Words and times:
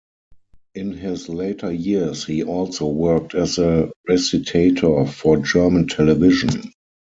In 0.73 0.93
his 0.93 1.29
later 1.29 1.71
years 1.71 2.25
he 2.25 2.41
also 2.43 2.87
worked 2.87 3.35
as 3.35 3.59
a 3.59 3.91
recitator 4.09 5.07
for 5.07 5.37
German 5.37 5.87
television. 5.89 6.73